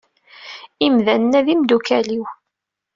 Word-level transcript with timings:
Imdanen-a 0.85 1.41
d 1.45 1.47
imeddukal-iw. 1.53 2.25